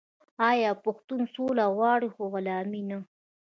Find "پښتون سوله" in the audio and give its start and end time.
0.83-1.65